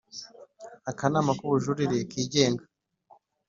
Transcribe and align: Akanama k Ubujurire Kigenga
Akanama 0.89 1.31
k 1.37 1.39
Ubujurire 1.45 1.97
Kigenga 2.11 2.63